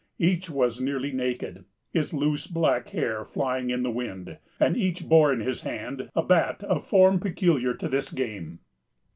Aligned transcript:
Each 0.17 0.49
was 0.49 0.81
nearly 0.81 1.11
naked, 1.11 1.63
his 1.91 2.11
loose 2.11 2.47
black 2.47 2.89
hair 2.89 3.23
flying 3.23 3.69
in 3.69 3.83
the 3.83 3.91
wind, 3.91 4.39
and 4.59 4.75
each 4.75 5.07
bore 5.07 5.31
in 5.31 5.41
his 5.41 5.61
hand 5.61 6.09
a 6.15 6.23
bat 6.23 6.63
of 6.63 6.77
a 6.77 6.81
form 6.81 7.19
peculiar 7.19 7.75
to 7.75 7.87
this 7.87 8.09
game. 8.11 8.61